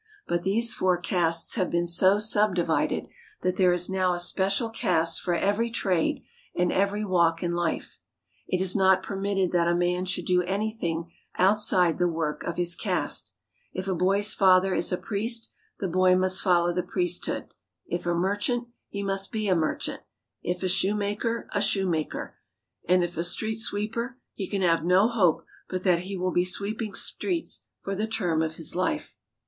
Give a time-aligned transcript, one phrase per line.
[0.25, 3.05] But these four castes have been so subdivided
[3.41, 6.23] that there is now a special caste for every trade
[6.55, 7.99] and every walk in life.
[8.47, 12.73] It is not permitted that a man should do anything outside the work of his
[12.75, 13.35] caste.
[13.73, 17.53] If a boy's father is a priest, the boy must follow the priesthood;
[17.85, 20.01] if a merchant, he must be a merchant;
[20.41, 22.37] if a shoemaker, a shoemaker;
[22.89, 26.43] and if a street sweeper, he can have no hope but that he will be
[26.43, 29.15] sweeping streets for the term of his life.